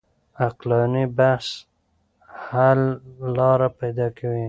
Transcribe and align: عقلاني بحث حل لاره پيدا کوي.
عقلاني 0.43 1.03
بحث 1.17 1.49
حل 2.47 2.81
لاره 3.35 3.69
پيدا 3.79 4.07
کوي. 4.17 4.39